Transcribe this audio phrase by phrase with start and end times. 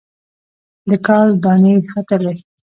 [0.89, 2.35] د کال دانې ختلي